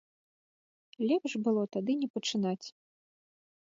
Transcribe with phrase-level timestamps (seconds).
[1.11, 2.61] Лепш было тады не пачынаць.